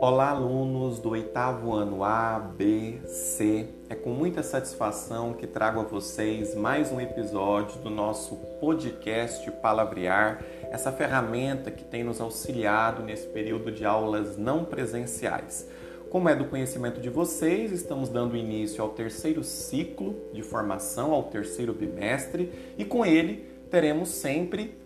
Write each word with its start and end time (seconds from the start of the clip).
Olá, 0.00 0.30
alunos 0.30 0.98
do 0.98 1.10
oitavo 1.10 1.74
ano 1.74 2.02
A, 2.02 2.38
B, 2.38 2.98
C. 3.04 3.66
É 3.90 3.94
com 3.94 4.10
muita 4.10 4.42
satisfação 4.42 5.34
que 5.34 5.46
trago 5.46 5.80
a 5.80 5.82
vocês 5.82 6.54
mais 6.54 6.90
um 6.90 6.98
episódio 6.98 7.78
do 7.82 7.90
nosso 7.90 8.36
podcast 8.58 9.50
Palavrear, 9.60 10.42
essa 10.70 10.90
ferramenta 10.90 11.70
que 11.70 11.84
tem 11.84 12.02
nos 12.02 12.22
auxiliado 12.22 13.02
nesse 13.02 13.26
período 13.26 13.70
de 13.70 13.84
aulas 13.84 14.38
não 14.38 14.64
presenciais. 14.64 15.68
Como 16.08 16.28
é 16.28 16.34
do 16.34 16.46
conhecimento 16.46 17.02
de 17.02 17.10
vocês, 17.10 17.70
estamos 17.70 18.08
dando 18.08 18.36
início 18.36 18.82
ao 18.82 18.88
terceiro 18.88 19.44
ciclo 19.44 20.16
de 20.32 20.42
formação, 20.42 21.12
ao 21.12 21.24
terceiro 21.24 21.74
bimestre, 21.74 22.50
e 22.78 22.84
com 22.84 23.04
ele 23.04 23.46
teremos 23.70 24.08
sempre 24.08 24.80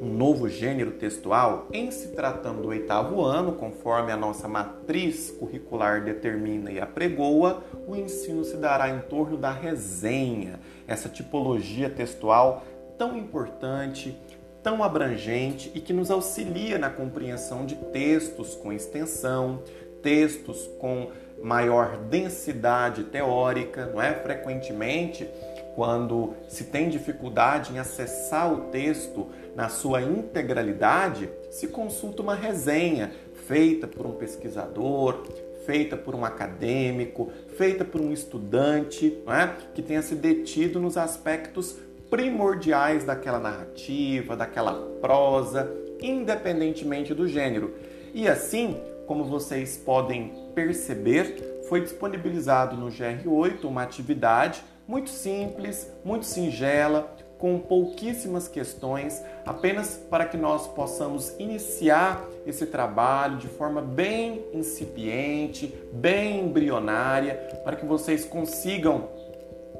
um 0.00 0.12
novo 0.12 0.48
gênero 0.48 0.92
textual 0.92 1.68
em 1.72 1.90
se 1.90 2.08
tratando 2.08 2.62
do 2.62 2.68
oitavo 2.68 3.22
ano, 3.22 3.52
conforme 3.52 4.12
a 4.12 4.16
nossa 4.16 4.46
matriz 4.46 5.30
curricular 5.30 6.04
determina 6.04 6.70
e 6.70 6.80
apregoa, 6.80 7.64
o 7.86 7.96
ensino 7.96 8.44
se 8.44 8.56
dará 8.56 8.90
em 8.90 9.00
torno 9.00 9.36
da 9.36 9.50
resenha, 9.50 10.60
essa 10.86 11.08
tipologia 11.08 11.88
textual 11.88 12.64
tão 12.98 13.16
importante, 13.16 14.16
tão 14.62 14.82
abrangente 14.82 15.70
e 15.74 15.80
que 15.80 15.92
nos 15.92 16.10
auxilia 16.10 16.78
na 16.78 16.90
compreensão 16.90 17.64
de 17.64 17.76
textos 17.76 18.54
com 18.54 18.72
extensão, 18.72 19.62
textos 20.02 20.68
com 20.78 21.10
maior 21.42 21.98
densidade 21.98 23.04
teórica, 23.04 23.86
não 23.86 24.00
é? 24.00 24.14
Frequentemente, 24.14 25.28
quando 25.76 26.32
se 26.48 26.64
tem 26.64 26.88
dificuldade 26.88 27.74
em 27.74 27.78
acessar 27.78 28.50
o 28.50 28.70
texto 28.70 29.26
na 29.54 29.68
sua 29.68 30.00
integralidade, 30.00 31.28
se 31.50 31.68
consulta 31.68 32.22
uma 32.22 32.34
resenha 32.34 33.12
feita 33.46 33.86
por 33.86 34.06
um 34.06 34.12
pesquisador, 34.12 35.22
feita 35.66 35.94
por 35.94 36.14
um 36.14 36.24
acadêmico, 36.24 37.30
feita 37.58 37.84
por 37.84 38.00
um 38.00 38.10
estudante, 38.10 39.18
é? 39.28 39.50
que 39.74 39.82
tenha 39.82 40.00
se 40.00 40.14
detido 40.14 40.80
nos 40.80 40.96
aspectos 40.96 41.76
primordiais 42.08 43.04
daquela 43.04 43.38
narrativa, 43.38 44.34
daquela 44.34 44.72
prosa, 45.02 45.70
independentemente 46.00 47.12
do 47.12 47.28
gênero. 47.28 47.74
E 48.14 48.26
assim, 48.26 48.80
como 49.06 49.24
vocês 49.24 49.76
podem 49.76 50.32
perceber, 50.54 51.64
foi 51.68 51.82
disponibilizado 51.82 52.76
no 52.76 52.86
GR8 52.86 53.64
uma 53.64 53.82
atividade 53.82 54.62
muito 54.86 55.10
simples, 55.10 55.90
muito 56.04 56.26
singela, 56.26 57.14
com 57.38 57.58
pouquíssimas 57.58 58.48
questões, 58.48 59.22
apenas 59.44 59.96
para 60.10 60.24
que 60.24 60.36
nós 60.36 60.66
possamos 60.68 61.34
iniciar 61.38 62.24
esse 62.46 62.66
trabalho 62.66 63.36
de 63.36 63.48
forma 63.48 63.82
bem 63.82 64.44
incipiente, 64.54 65.74
bem 65.92 66.40
embrionária, 66.40 67.34
para 67.62 67.76
que 67.76 67.84
vocês 67.84 68.24
consigam 68.24 69.08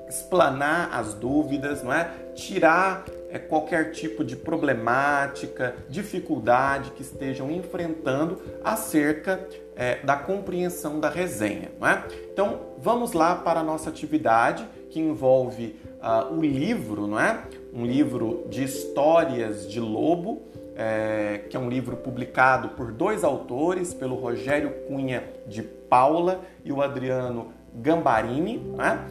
explanar 0.09 0.91
as 0.93 1.15
dúvidas, 1.15 1.83
não 1.83 1.93
é? 1.93 2.11
Tirar 2.35 3.05
é, 3.31 3.39
qualquer 3.39 3.91
tipo 3.93 4.23
de 4.23 4.37
problemática, 4.37 5.75
dificuldade 5.89 6.91
que 6.93 7.03
estejam 7.03 7.51
enfrentando 7.51 8.41
acerca 8.63 9.47
é, 9.75 9.97
da 10.05 10.17
compreensão 10.17 11.01
da 11.01 11.09
resenha. 11.09 11.71
Não 11.81 11.89
é? 11.89 12.05
Então 12.33 12.61
vamos 12.79 13.13
lá 13.13 13.35
para 13.35 13.61
a 13.61 13.63
nossa 13.63 13.91
atividade 13.91 14.67
que 14.97 15.01
envolve 15.01 15.79
uh, 16.01 16.35
o 16.35 16.41
livro, 16.41 17.07
não 17.07 17.21
é? 17.21 17.43
Um 17.71 17.85
livro 17.85 18.47
de 18.49 18.65
histórias 18.65 19.71
de 19.71 19.79
lobo, 19.79 20.41
é, 20.75 21.45
que 21.51 21.55
é 21.55 21.61
um 21.61 21.69
livro 21.69 21.99
publicado 21.99 22.71
por 22.71 22.91
dois 22.91 23.23
autores, 23.23 23.93
pelo 23.93 24.15
Rogério 24.15 24.71
Cunha 24.89 25.23
de 25.47 25.63
Paula 25.63 26.41
e 26.65 26.73
o 26.73 26.81
Adriano 26.81 27.53
Gambarini. 27.75 28.57
Né? 28.57 29.07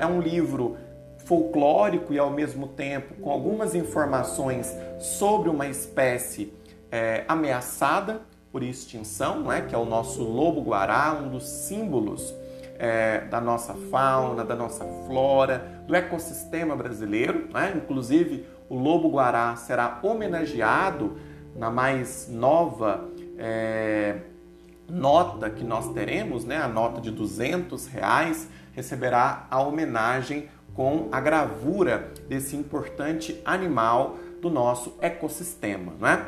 É 0.00 0.06
um 0.06 0.20
livro 0.20 0.76
folclórico 1.18 2.12
e 2.12 2.18
ao 2.18 2.30
mesmo 2.30 2.66
tempo 2.66 3.14
com 3.22 3.30
algumas 3.30 3.76
informações 3.76 4.76
sobre 4.98 5.48
uma 5.48 5.68
espécie 5.68 6.52
é, 6.90 7.24
ameaçada 7.28 8.22
por 8.50 8.60
extinção, 8.60 9.44
né? 9.44 9.64
que 9.68 9.72
é 9.72 9.78
o 9.78 9.84
nosso 9.84 10.24
lobo-guará, 10.24 11.16
um 11.22 11.28
dos 11.28 11.44
símbolos 11.44 12.34
é, 12.78 13.20
da 13.22 13.40
nossa 13.40 13.74
fauna, 13.90 14.44
da 14.44 14.54
nossa 14.54 14.84
flora, 15.06 15.82
do 15.86 15.94
ecossistema 15.94 16.76
brasileiro. 16.76 17.48
Né? 17.52 17.74
Inclusive, 17.76 18.46
o 18.68 18.76
lobo-guará 18.76 19.54
será 19.56 19.98
homenageado 20.02 21.16
na 21.54 21.70
mais 21.70 22.28
nova 22.28 23.08
é, 23.38 24.16
nota 24.88 25.50
que 25.50 25.64
nós 25.64 25.92
teremos, 25.92 26.44
né? 26.44 26.58
a 26.58 26.68
nota 26.68 27.00
de 27.00 27.10
200 27.10 27.86
reais, 27.86 28.48
receberá 28.72 29.46
a 29.50 29.60
homenagem 29.60 30.48
com 30.74 31.08
a 31.10 31.20
gravura 31.20 32.12
desse 32.28 32.54
importante 32.54 33.40
animal 33.44 34.18
do 34.40 34.50
nosso 34.50 34.94
ecossistema. 35.00 35.94
Né? 35.98 36.26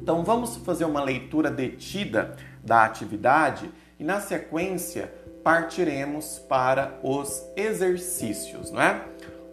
Então 0.00 0.22
vamos 0.22 0.56
fazer 0.58 0.84
uma 0.84 1.02
leitura 1.02 1.50
detida 1.50 2.36
da 2.64 2.84
atividade 2.84 3.70
e 3.98 4.04
na 4.04 4.20
sequência 4.20 5.12
partiremos 5.46 6.40
para 6.48 6.98
os 7.04 7.46
exercícios, 7.54 8.72
não 8.72 8.82
é? 8.82 9.00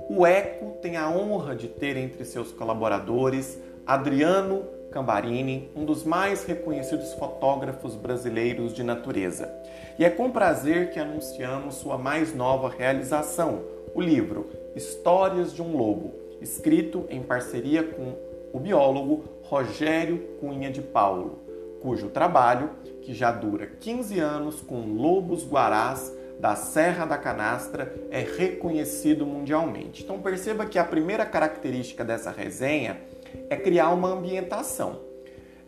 O 0.09 0.25
ECO 0.25 0.79
tem 0.81 0.97
a 0.97 1.07
honra 1.07 1.55
de 1.55 1.67
ter 1.67 1.97
entre 1.97 2.25
seus 2.25 2.51
colaboradores 2.51 3.59
Adriano 3.85 4.65
Cambarini, 4.89 5.69
um 5.75 5.85
dos 5.85 6.03
mais 6.03 6.45
reconhecidos 6.45 7.13
fotógrafos 7.13 7.93
brasileiros 7.95 8.73
de 8.73 8.81
natureza. 8.81 9.53
E 9.99 10.03
é 10.03 10.09
com 10.09 10.31
prazer 10.31 10.89
que 10.89 10.97
anunciamos 10.97 11.75
sua 11.75 11.95
mais 11.95 12.33
nova 12.33 12.69
realização, 12.69 13.61
o 13.93 14.01
livro 14.01 14.49
Histórias 14.75 15.53
de 15.53 15.61
um 15.61 15.77
Lobo, 15.77 16.15
escrito 16.41 17.05
em 17.07 17.21
parceria 17.21 17.83
com 17.83 18.15
o 18.51 18.59
biólogo 18.59 19.25
Rogério 19.43 20.17
Cunha 20.39 20.71
de 20.71 20.81
Paulo, 20.81 21.42
cujo 21.83 22.07
trabalho 22.07 22.69
que 23.01 23.13
já 23.13 23.29
dura 23.29 23.67
15 23.67 24.17
anos 24.17 24.61
com 24.61 24.93
lobos 24.93 25.45
guarás 25.45 26.11
da 26.39 26.55
Serra 26.55 27.05
da 27.05 27.17
Canastra, 27.17 27.93
é 28.09 28.21
reconhecido 28.21 29.25
mundialmente. 29.25 30.03
Então 30.03 30.19
perceba 30.19 30.65
que 30.65 30.79
a 30.79 30.83
primeira 30.83 31.25
característica 31.25 32.03
dessa 32.03 32.31
resenha 32.31 33.01
é 33.49 33.57
criar 33.57 33.89
uma 33.89 34.07
ambientação. 34.07 35.01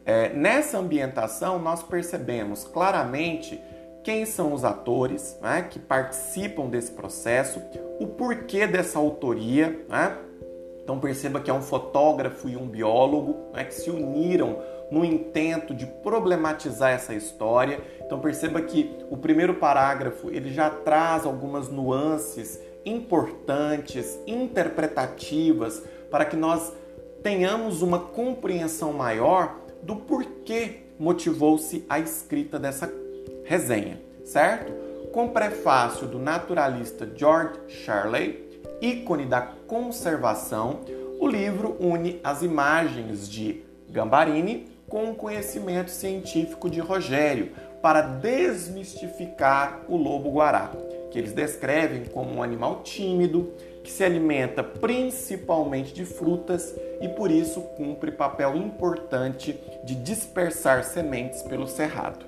É, 0.05 0.29
nessa 0.29 0.77
ambientação, 0.77 1.59
nós 1.59 1.83
percebemos 1.83 2.63
claramente 2.63 3.59
quem 4.03 4.25
são 4.25 4.53
os 4.53 4.63
atores 4.63 5.37
né, 5.41 5.67
que 5.69 5.79
participam 5.79 6.67
desse 6.67 6.91
processo, 6.91 7.61
o 7.99 8.07
porquê 8.07 8.67
dessa 8.67 8.99
autoria. 8.99 9.83
Né? 9.89 10.17
Então 10.83 10.99
perceba 10.99 11.39
que 11.39 11.49
é 11.49 11.53
um 11.53 11.61
fotógrafo 11.61 12.47
e 12.47 12.55
um 12.55 12.67
biólogo 12.67 13.51
né, 13.51 13.63
que 13.63 13.73
se 13.73 13.89
uniram 13.89 14.59
no 14.91 15.03
intento 15.03 15.73
de 15.73 15.85
problematizar 15.85 16.91
essa 16.91 17.13
história. 17.13 17.79
Então 18.05 18.19
perceba 18.19 18.61
que 18.61 18.95
o 19.09 19.17
primeiro 19.17 19.55
parágrafo 19.55 20.29
ele 20.29 20.51
já 20.51 20.69
traz 20.69 21.25
algumas 21.25 21.69
nuances 21.69 22.59
importantes, 22.85 24.19
interpretativas, 24.27 25.83
para 26.11 26.25
que 26.25 26.35
nós 26.35 26.71
tenhamos 27.23 27.81
uma 27.81 27.99
compreensão 27.99 28.93
maior 28.93 29.55
do 29.81 29.95
porquê 29.95 30.83
motivou-se 30.99 31.83
a 31.89 31.99
escrita 31.99 32.59
dessa 32.59 32.91
resenha, 33.43 33.99
certo? 34.23 34.71
Com 35.11 35.29
prefácio 35.29 36.07
do 36.07 36.19
naturalista 36.19 37.09
George 37.15 37.59
Shirley, 37.67 38.59
ícone 38.81 39.25
da 39.25 39.41
conservação, 39.41 40.81
o 41.19 41.27
livro 41.27 41.75
une 41.79 42.19
as 42.23 42.41
imagens 42.43 43.29
de 43.29 43.63
Gambarini 43.89 44.74
com 44.89 45.11
o 45.11 45.15
conhecimento 45.15 45.91
científico 45.91 46.69
de 46.69 46.79
Rogério 46.79 47.51
para 47.81 48.01
desmistificar 48.01 49.83
o 49.87 49.95
lobo-guará, 49.95 50.71
que 51.11 51.19
eles 51.19 51.33
descrevem 51.33 52.05
como 52.05 52.35
um 52.35 52.43
animal 52.43 52.81
tímido, 52.83 53.53
que 53.83 53.91
se 53.91 54.03
alimenta 54.03 54.63
principalmente 54.63 55.93
de 55.93 56.03
frutas 56.03 56.75
e 56.99 57.07
por 57.09 57.29
isso 57.29 57.61
cumpre 57.77 58.11
papel 58.11 58.55
importante 58.55 59.59
de 59.83 59.93
dispersar 59.95 60.83
sementes 60.83 61.43
pelo 61.43 61.67
cerrado. 61.67 62.25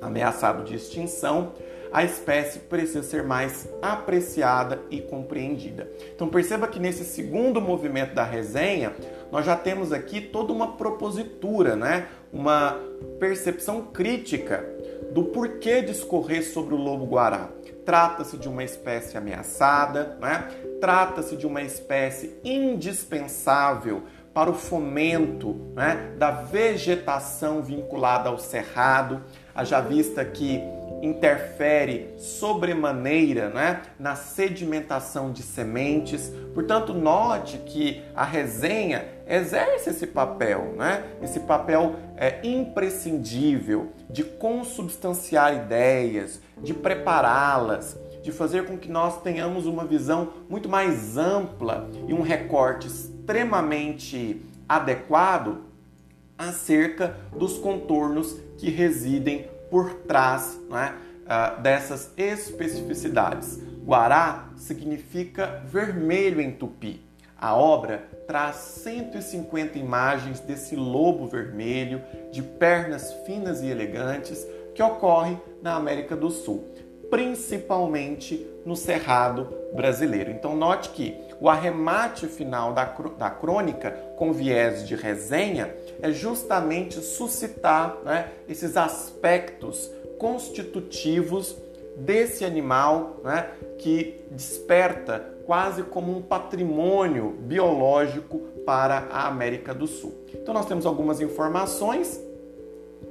Ameaçado 0.00 0.64
de 0.64 0.76
extinção, 0.76 1.52
a 1.92 2.02
espécie 2.04 2.58
precisa 2.58 3.02
ser 3.02 3.22
mais 3.22 3.68
apreciada 3.82 4.80
e 4.90 5.00
compreendida. 5.00 5.88
Então 6.14 6.28
perceba 6.28 6.66
que 6.66 6.80
nesse 6.80 7.04
segundo 7.04 7.60
movimento 7.60 8.14
da 8.14 8.24
resenha, 8.24 8.94
nós 9.32 9.46
já 9.46 9.56
temos 9.56 9.92
aqui 9.94 10.20
toda 10.20 10.52
uma 10.52 10.76
propositura, 10.76 11.74
né? 11.74 12.06
uma 12.30 12.78
percepção 13.18 13.86
crítica 13.86 14.62
do 15.10 15.24
porquê 15.24 15.80
discorrer 15.80 16.44
sobre 16.44 16.74
o 16.74 16.76
lobo-guará. 16.76 17.48
Trata-se 17.82 18.36
de 18.36 18.46
uma 18.46 18.62
espécie 18.62 19.16
ameaçada, 19.16 20.18
né? 20.20 20.48
trata-se 20.82 21.34
de 21.34 21.46
uma 21.46 21.62
espécie 21.62 22.36
indispensável 22.44 24.02
para 24.34 24.50
o 24.50 24.54
fomento 24.54 25.54
né, 25.74 26.14
da 26.16 26.30
vegetação 26.30 27.62
vinculada 27.62 28.28
ao 28.30 28.38
cerrado, 28.38 29.22
haja 29.54 29.80
vista 29.80 30.24
que 30.24 30.62
interfere 31.02 32.14
sobremaneira 32.16 33.50
né, 33.50 33.82
na 33.98 34.14
sedimentação 34.14 35.32
de 35.32 35.42
sementes. 35.42 36.32
Portanto, 36.54 36.94
note 36.94 37.58
que 37.58 38.00
a 38.14 38.24
resenha 38.24 39.04
exerce 39.26 39.90
esse 39.90 40.06
papel, 40.06 40.74
né? 40.76 41.04
esse 41.20 41.40
papel 41.40 41.96
é, 42.16 42.38
imprescindível 42.46 43.92
de 44.08 44.22
consubstanciar 44.22 45.54
ideias, 45.54 46.40
de 46.62 46.72
prepará-las, 46.72 47.98
de 48.22 48.30
fazer 48.30 48.66
com 48.66 48.78
que 48.78 48.88
nós 48.88 49.20
tenhamos 49.22 49.66
uma 49.66 49.84
visão 49.84 50.32
muito 50.48 50.68
mais 50.68 51.16
ampla 51.16 51.90
e 52.06 52.14
um 52.14 52.22
recorte 52.22 52.86
extremamente 52.86 54.40
adequado 54.68 55.64
acerca 56.38 57.16
dos 57.36 57.58
contornos 57.58 58.36
que 58.58 58.70
residem 58.70 59.50
por 59.72 59.94
trás 60.06 60.60
né, 60.68 60.94
dessas 61.62 62.12
especificidades. 62.14 63.58
Guará 63.82 64.50
significa 64.54 65.62
vermelho 65.64 66.42
em 66.42 66.52
tupi. 66.52 67.02
A 67.40 67.56
obra 67.56 68.06
traz 68.28 68.56
150 68.56 69.78
imagens 69.78 70.40
desse 70.40 70.76
lobo 70.76 71.26
vermelho 71.26 72.02
de 72.30 72.42
pernas 72.42 73.14
finas 73.24 73.62
e 73.62 73.66
elegantes 73.68 74.46
que 74.74 74.82
ocorre 74.82 75.38
na 75.62 75.74
América 75.74 76.14
do 76.14 76.30
Sul 76.30 76.68
principalmente 77.12 78.46
no 78.64 78.74
Cerrado 78.74 79.54
brasileiro. 79.74 80.30
Então, 80.30 80.56
note 80.56 80.88
que 80.88 81.14
o 81.38 81.50
arremate 81.50 82.26
final 82.26 82.72
da, 82.72 82.86
da 83.18 83.28
crônica, 83.28 83.90
com 84.16 84.32
viés 84.32 84.88
de 84.88 84.96
resenha, 84.96 85.70
é 86.00 86.10
justamente 86.10 87.00
suscitar 87.00 87.98
né, 88.04 88.30
esses 88.48 88.76
aspectos 88.76 89.90
constitutivos 90.18 91.56
desse 91.96 92.44
animal 92.44 93.20
né, 93.22 93.50
que 93.78 94.20
desperta 94.30 95.32
quase 95.44 95.82
como 95.82 96.16
um 96.16 96.22
patrimônio 96.22 97.30
biológico 97.40 98.38
para 98.64 99.08
a 99.10 99.26
América 99.26 99.74
do 99.74 99.86
Sul. 99.86 100.14
Então, 100.32 100.54
nós 100.54 100.66
temos 100.66 100.86
algumas 100.86 101.20
informações, 101.20 102.20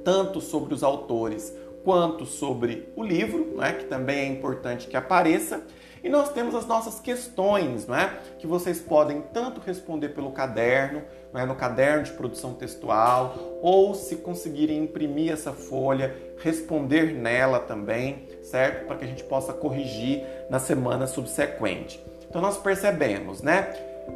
tanto 0.02 0.40
sobre 0.40 0.74
os 0.74 0.82
autores 0.82 1.54
quanto 1.84 2.24
sobre 2.24 2.88
o 2.96 3.02
livro, 3.02 3.56
né, 3.56 3.72
que 3.72 3.84
também 3.84 4.18
é 4.20 4.26
importante 4.26 4.88
que 4.88 4.96
apareça. 4.96 5.62
E 6.02 6.08
nós 6.08 6.32
temos 6.32 6.54
as 6.54 6.66
nossas 6.66 6.98
questões, 6.98 7.86
né, 7.86 8.18
que 8.38 8.46
vocês 8.46 8.80
podem 8.80 9.22
tanto 9.32 9.60
responder 9.60 10.08
pelo 10.08 10.32
caderno, 10.32 11.02
né, 11.32 11.44
no 11.44 11.54
caderno 11.54 12.02
de 12.02 12.12
produção 12.12 12.54
textual, 12.54 13.36
ou 13.62 13.94
se 13.94 14.16
conseguirem 14.16 14.82
imprimir 14.82 15.32
essa 15.32 15.52
folha, 15.52 16.14
responder 16.38 17.14
nela 17.14 17.60
também, 17.60 18.28
certo? 18.42 18.86
Para 18.86 18.96
que 18.96 19.04
a 19.04 19.08
gente 19.08 19.22
possa 19.24 19.52
corrigir 19.52 20.24
na 20.50 20.58
semana 20.58 21.06
subsequente. 21.06 22.04
Então 22.28 22.42
nós 22.42 22.56
percebemos, 22.56 23.40
né? 23.40 23.72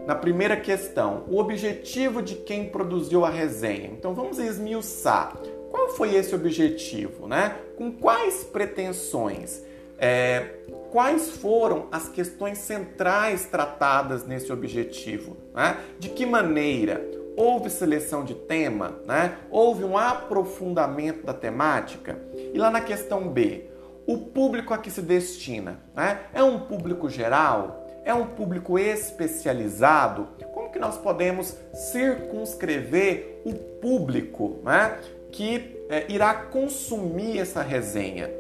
Na 0.07 0.15
primeira 0.15 0.57
questão, 0.57 1.25
o 1.29 1.39
objetivo 1.39 2.21
de 2.21 2.35
quem 2.35 2.69
produziu 2.69 3.25
a 3.25 3.31
resenha. 3.31 3.87
Então 3.87 4.15
vamos 4.15 4.39
esmiuçar. 4.39 5.37
Qual 5.71 5.91
foi 5.91 6.15
esse 6.15 6.35
objetivo, 6.35 7.29
né? 7.29 7.57
Com 7.77 7.93
quais 7.93 8.43
pretensões? 8.43 9.63
É, 9.99 10.47
quais 10.91 11.31
foram 11.31 11.89
as 11.91 12.09
questões 12.09 12.59
centrais 12.59 13.47
tratadas 13.47 14.27
nesse 14.27 14.53
objetivo? 14.53 15.37
Né? 15.55 15.77
De 15.99 16.09
que 16.09 16.27
maneira? 16.27 17.05
Houve 17.37 17.69
seleção 17.69 18.25
de 18.25 18.35
tema? 18.35 18.99
Né? 19.07 19.37
Houve 19.51 19.85
um 19.85 19.97
aprofundamento 19.97 21.25
da 21.25 21.35
temática? 21.35 22.19
E 22.35 22.59
lá 22.59 22.71
na 22.71 22.81
questão 22.81 23.29
B, 23.29 23.67
o 24.07 24.19
público 24.19 24.73
a 24.73 24.79
que 24.79 24.91
se 24.91 25.03
destina 25.03 25.81
né? 25.95 26.21
é 26.33 26.43
um 26.43 26.61
público 26.61 27.11
geral? 27.11 27.85
É 28.05 28.15
um 28.15 28.27
público 28.27 28.79
especializado? 28.79 30.29
Como 30.55 30.71
que 30.71 30.79
nós 30.79 30.97
podemos 30.97 31.57
circunscrever 31.75 33.43
o 33.45 33.53
público 33.55 34.61
né? 34.65 34.99
que 35.33 35.77
é, 35.89 36.11
irá 36.11 36.35
consumir 36.35 37.39
essa 37.39 37.63
resenha. 37.63 38.31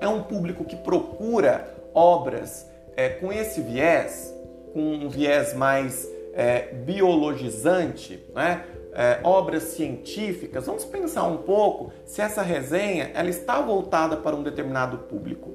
É 0.00 0.08
um 0.08 0.22
público 0.22 0.64
que 0.64 0.76
procura 0.76 1.74
obras 1.94 2.66
é, 2.96 3.08
com 3.08 3.32
esse 3.32 3.60
viés, 3.60 4.34
com 4.72 4.80
um 4.80 5.08
viés 5.08 5.54
mais 5.54 6.08
é, 6.32 6.72
biologizante, 6.72 8.24
né? 8.34 8.64
É, 8.96 9.18
obras 9.24 9.64
científicas. 9.64 10.66
Vamos 10.66 10.84
pensar 10.84 11.24
um 11.24 11.38
pouco 11.38 11.92
se 12.06 12.20
essa 12.20 12.42
resenha 12.42 13.10
ela 13.12 13.28
está 13.28 13.60
voltada 13.60 14.16
para 14.16 14.36
um 14.36 14.42
determinado 14.42 14.98
público. 14.98 15.50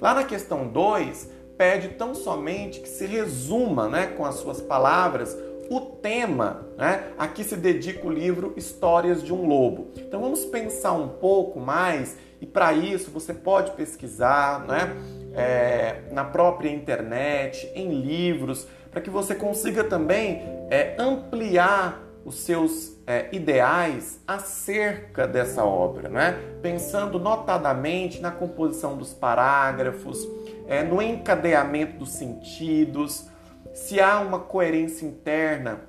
Lá 0.00 0.14
na 0.14 0.22
questão 0.22 0.68
2, 0.68 1.28
pede 1.56 1.88
tão 1.88 2.14
somente 2.14 2.80
que 2.80 2.88
se 2.88 3.04
resuma 3.06 3.88
né, 3.88 4.06
com 4.06 4.24
as 4.24 4.36
suas 4.36 4.60
palavras 4.60 5.36
o 5.70 5.80
tema 5.80 6.66
né, 6.76 7.12
a 7.16 7.26
que 7.26 7.42
se 7.42 7.56
dedica 7.56 8.06
o 8.06 8.12
livro 8.12 8.52
Histórias 8.56 9.22
de 9.22 9.32
um 9.32 9.46
Lobo. 9.46 9.88
Então 9.96 10.20
vamos 10.20 10.44
pensar 10.44 10.92
um 10.92 11.08
pouco 11.08 11.58
mais 11.58 12.16
e 12.44 12.46
para 12.46 12.74
isso 12.74 13.10
você 13.10 13.32
pode 13.32 13.70
pesquisar 13.70 14.66
né, 14.66 14.94
é, 15.34 16.02
na 16.12 16.24
própria 16.24 16.68
internet, 16.68 17.72
em 17.74 18.02
livros, 18.02 18.68
para 18.90 19.00
que 19.00 19.08
você 19.08 19.34
consiga 19.34 19.82
também 19.82 20.42
é, 20.68 20.94
ampliar 20.98 22.02
os 22.22 22.34
seus 22.40 22.98
é, 23.06 23.34
ideais 23.34 24.20
acerca 24.28 25.26
dessa 25.26 25.64
obra, 25.64 26.10
né? 26.10 26.38
pensando 26.60 27.18
notadamente 27.18 28.20
na 28.20 28.30
composição 28.30 28.94
dos 28.94 29.14
parágrafos, 29.14 30.28
é, 30.68 30.82
no 30.82 31.00
encadeamento 31.00 31.96
dos 32.00 32.10
sentidos, 32.10 33.26
se 33.72 33.98
há 34.02 34.20
uma 34.20 34.38
coerência 34.38 35.06
interna 35.06 35.80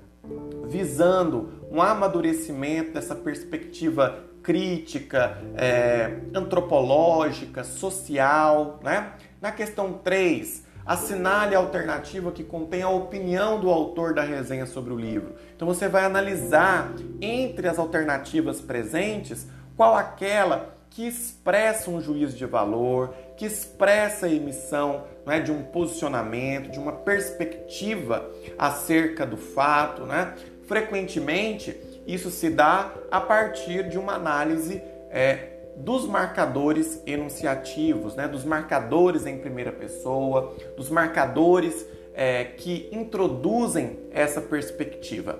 visando 0.68 1.50
um 1.70 1.82
amadurecimento 1.82 2.94
dessa 2.94 3.14
perspectiva 3.14 4.24
crítica, 4.46 5.38
é, 5.58 6.20
antropológica, 6.34 7.64
social. 7.64 8.80
Né? 8.84 9.12
Na 9.42 9.52
questão 9.52 9.94
3, 9.94 10.64
assinale 10.86 11.56
a 11.56 11.58
alternativa 11.58 12.32
que 12.32 12.44
contém 12.44 12.84
a 12.84 12.90
opinião 12.90 13.60
do 13.60 13.72
autor 13.72 14.14
da 14.14 14.22
resenha 14.22 14.68
sobre 14.68 14.94
o 14.94 14.98
livro. 14.98 15.34
Então 15.56 15.68
você 15.68 15.90
vai 15.90 16.06
analisar 16.06 16.94
entre 17.20 17.68
as 17.68 17.80
alternativas 17.80 18.62
presentes 18.62 19.48
qual 19.76 19.96
aquela 19.96 20.76
que 20.92 21.06
expressa 21.06 21.90
um 21.90 22.00
juízo 22.00 22.38
de 22.38 22.46
valor, 22.46 23.14
que 23.36 23.46
expressa 23.46 24.28
a 24.28 24.32
emissão 24.32 25.04
né, 25.26 25.42
de 25.42 25.52
um 25.52 25.62
posicionamento, 25.62 26.72
de 26.72 26.80
uma 26.80 26.94
perspectiva 26.94 28.32
acerca 28.58 29.26
do 29.26 29.36
fato. 29.36 30.04
Né? 30.04 30.34
Frequentemente, 30.68 31.78
isso 32.06 32.30
se 32.30 32.50
dá 32.50 32.94
a 33.10 33.20
partir 33.20 33.90
de 33.90 33.98
uma 33.98 34.14
análise 34.14 34.82
é, 35.10 35.56
dos 35.76 36.08
marcadores 36.08 37.02
enunciativos, 37.06 38.16
né, 38.16 38.28
dos 38.28 38.46
marcadores 38.46 39.26
em 39.26 39.38
primeira 39.38 39.72
pessoa, 39.72 40.56
dos 40.78 40.90
marcadores 40.90 41.86
é, 42.14 42.46
que 42.46 42.88
introduzem 42.92 44.00
essa 44.12 44.40
perspectiva. 44.40 45.40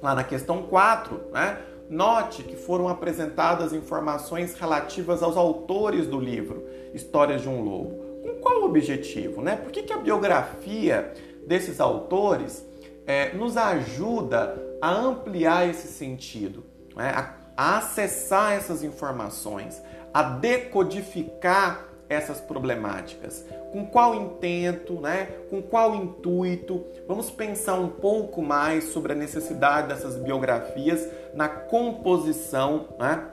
Lá 0.00 0.14
na 0.14 0.22
questão 0.22 0.62
4, 0.62 1.20
né, 1.32 1.58
Note 1.90 2.42
que 2.42 2.54
foram 2.54 2.86
apresentadas 2.86 3.72
informações 3.72 4.54
relativas 4.54 5.22
aos 5.22 5.38
autores 5.38 6.06
do 6.06 6.20
livro 6.20 6.66
Histórias 6.92 7.40
de 7.40 7.48
um 7.48 7.62
Lobo. 7.62 8.20
Com 8.22 8.34
qual 8.42 8.62
objetivo? 8.64 9.40
Né? 9.40 9.56
Por 9.56 9.72
que, 9.72 9.82
que 9.82 9.92
a 9.94 9.96
biografia 9.96 11.14
desses 11.46 11.80
autores 11.80 12.62
é, 13.06 13.32
nos 13.32 13.56
ajuda 13.56 14.67
a 14.80 14.90
ampliar 14.90 15.68
esse 15.68 15.88
sentido, 15.88 16.64
né? 16.96 17.10
a, 17.56 17.76
acessar 17.78 18.52
essas 18.52 18.82
informações, 18.84 19.82
a 20.12 20.22
decodificar 20.22 21.88
essas 22.08 22.40
problemáticas? 22.40 23.44
Com 23.72 23.86
qual 23.86 24.14
intento, 24.14 24.94
né? 24.94 25.28
com 25.50 25.60
qual 25.60 25.94
intuito? 25.94 26.84
Vamos 27.06 27.30
pensar 27.30 27.74
um 27.74 27.88
pouco 27.88 28.40
mais 28.42 28.84
sobre 28.84 29.12
a 29.12 29.16
necessidade 29.16 29.88
dessas 29.88 30.16
biografias 30.16 31.06
na 31.34 31.48
composição 31.48 32.88
né? 32.98 33.26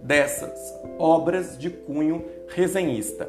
dessas 0.00 0.74
obras 0.98 1.58
de 1.58 1.70
cunho 1.70 2.24
resenhista. 2.48 3.28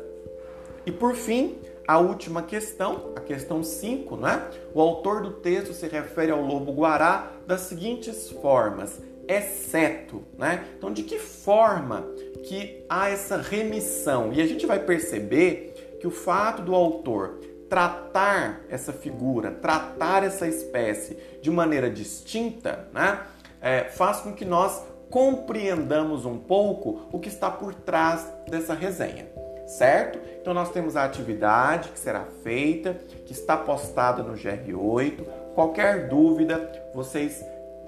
E 0.85 0.91
por 0.91 1.15
fim, 1.15 1.57
a 1.87 1.97
última 1.99 2.41
questão, 2.41 3.13
a 3.15 3.19
questão 3.19 3.63
5, 3.63 4.17
né? 4.17 4.49
O 4.73 4.81
autor 4.81 5.21
do 5.21 5.31
texto 5.31 5.73
se 5.73 5.87
refere 5.87 6.31
ao 6.31 6.41
lobo 6.41 6.71
guará 6.73 7.31
das 7.45 7.61
seguintes 7.61 8.29
formas: 8.29 8.99
exceto, 9.27 10.23
né? 10.37 10.65
Então, 10.77 10.91
de 10.91 11.03
que 11.03 11.19
forma 11.19 12.01
que 12.43 12.85
há 12.89 13.09
essa 13.09 13.37
remissão? 13.37 14.33
E 14.33 14.41
a 14.41 14.47
gente 14.47 14.65
vai 14.65 14.79
perceber 14.79 15.97
que 15.99 16.07
o 16.07 16.11
fato 16.11 16.61
do 16.61 16.75
autor 16.75 17.39
tratar 17.69 18.61
essa 18.69 18.93
figura, 18.93 19.51
tratar 19.51 20.23
essa 20.23 20.47
espécie 20.47 21.17
de 21.41 21.49
maneira 21.49 21.89
distinta, 21.89 22.87
né, 22.93 23.21
é, 23.61 23.85
faz 23.85 24.19
com 24.19 24.33
que 24.33 24.45
nós 24.45 24.83
compreendamos 25.09 26.25
um 26.25 26.37
pouco 26.37 27.07
o 27.11 27.19
que 27.19 27.29
está 27.29 27.49
por 27.49 27.73
trás 27.73 28.31
dessa 28.49 28.73
resenha, 28.73 29.27
certo? 29.65 30.19
Então 30.41 30.53
nós 30.53 30.71
temos 30.71 30.95
a 30.95 31.03
atividade 31.03 31.89
que 31.89 31.99
será 31.99 32.25
feita, 32.43 32.93
que 33.25 33.33
está 33.33 33.57
postada 33.57 34.21
no 34.21 34.33
GR8. 34.33 35.23
Qualquer 35.55 36.07
dúvida, 36.07 36.71
vocês 36.93 37.43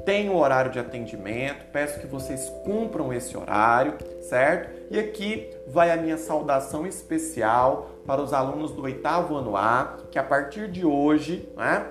têm 0.06 0.30
o 0.30 0.38
horário 0.38 0.72
de 0.72 0.80
atendimento, 0.80 1.66
peço 1.72 2.00
que 2.00 2.08
vocês 2.08 2.50
cumpram 2.64 3.12
esse 3.12 3.36
horário, 3.36 3.96
certo? 4.22 4.70
E 4.90 4.98
aqui 4.98 5.50
vai 5.68 5.92
a 5.92 5.98
minha 5.98 6.18
saudação 6.18 6.88
especial 6.88 7.90
para 8.06 8.22
os 8.22 8.32
alunos 8.32 8.72
do 8.72 8.84
oitavo 8.84 9.36
ano 9.36 9.58
A, 9.58 9.98
que 10.10 10.18
a 10.18 10.24
partir 10.24 10.72
de 10.72 10.86
hoje, 10.86 11.50
né, 11.58 11.86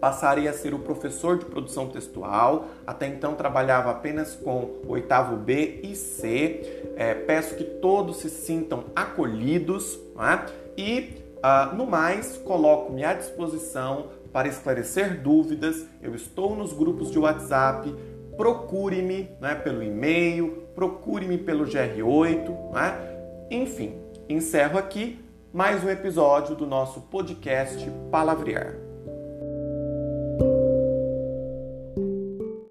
passarei 0.00 0.48
a 0.48 0.52
ser 0.52 0.74
o 0.74 0.78
professor 0.78 1.38
de 1.38 1.44
produção 1.44 1.88
textual. 1.88 2.66
Até 2.86 3.06
então 3.06 3.34
trabalhava 3.34 3.90
apenas 3.90 4.34
com 4.34 4.82
oitavo 4.86 5.36
B 5.36 5.80
e 5.82 5.94
C. 5.94 6.82
É, 6.96 7.14
peço 7.14 7.56
que 7.56 7.64
todos 7.64 8.18
se 8.18 8.30
sintam 8.30 8.84
acolhidos 8.94 9.98
né? 10.16 10.46
e, 10.76 11.22
uh, 11.38 11.74
no 11.74 11.86
mais, 11.86 12.36
coloco-me 12.38 13.04
à 13.04 13.14
disposição 13.14 14.06
para 14.32 14.48
esclarecer 14.48 15.20
dúvidas. 15.20 15.86
Eu 16.02 16.14
estou 16.14 16.54
nos 16.54 16.72
grupos 16.72 17.10
de 17.10 17.18
WhatsApp. 17.18 17.94
Procure-me 18.36 19.30
né, 19.40 19.54
pelo 19.54 19.82
e-mail, 19.82 20.68
procure-me 20.74 21.38
pelo 21.38 21.64
GR8. 21.64 22.72
Né? 22.72 23.16
Enfim, 23.50 23.94
encerro 24.28 24.78
aqui 24.78 25.24
mais 25.52 25.82
um 25.82 25.88
episódio 25.88 26.54
do 26.54 26.66
nosso 26.66 27.00
podcast 27.00 27.90
Palavrear. 28.10 28.85